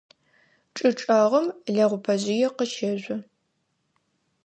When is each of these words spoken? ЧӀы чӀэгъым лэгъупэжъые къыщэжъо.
ЧӀы 0.75 0.89
чӀэгъым 0.99 1.47
лэгъупэжъые 1.73 2.49
къыщэжъо. 2.57 3.17